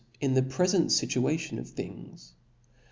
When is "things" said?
1.69-2.33